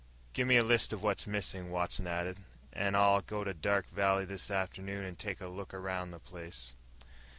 "Give 0.33 0.47
me 0.47 0.57
a 0.57 0.63
list 0.63 0.93
of 0.93 1.03
what's 1.03 1.27
missin'," 1.27 1.69
Watson 1.69 2.07
added, 2.07 2.39
"an' 2.73 2.95
I'll 2.95 3.21
go 3.21 3.43
to 3.43 3.53
Dark 3.53 3.85
Valley 3.87 4.25
this 4.25 4.49
afternoon 4.49 5.05
and 5.05 5.15
take 5.19 5.39
a 5.39 5.45
look 5.47 5.75
around 5.75 6.09
the 6.09 6.17
place." 6.19 6.73